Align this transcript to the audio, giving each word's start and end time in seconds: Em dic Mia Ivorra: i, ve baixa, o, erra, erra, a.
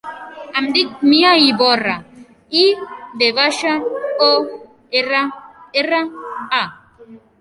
Em 0.61 0.67
dic 0.75 1.03
Mia 1.09 1.33
Ivorra: 1.49 1.97
i, 2.61 2.63
ve 3.23 3.27
baixa, 3.41 3.75
o, 4.29 4.31
erra, 5.03 5.23
erra, 5.83 6.01
a. 6.65 6.65